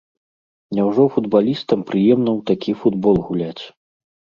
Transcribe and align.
Няўжо 0.77 1.05
футбалістам 1.19 1.79
прыемна 1.93 2.31
ў 2.37 2.41
такі 2.51 2.71
футбол 2.83 3.15
гуляць. 3.33 3.61